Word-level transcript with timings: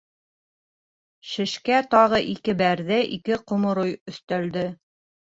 Шешкә 1.31 1.75
тағы 1.91 2.21
ике 2.31 2.55
бәрҙе, 2.61 2.97
ике 3.17 3.37
ҡоморой 3.51 3.93
өҫтәлде. 4.13 4.65